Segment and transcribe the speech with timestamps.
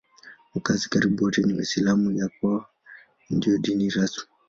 [0.55, 2.65] Wakazi karibu wote ni Waislamu; ya kwao
[3.29, 4.23] ndiyo dini rasmi.